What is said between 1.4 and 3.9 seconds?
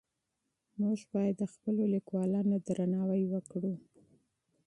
خپلو لیکوالانو درناوی وکړو.